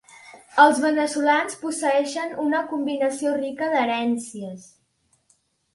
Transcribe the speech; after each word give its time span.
Els 0.61 0.79
veneçolans 0.85 1.59
posseeixen 1.65 2.33
una 2.47 2.63
combinació 2.73 3.37
rica 3.39 3.73
d'herències. 3.77 4.71